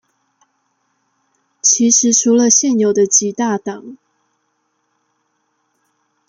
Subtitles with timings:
[1.61, 3.97] 其實除了現有的幾大黨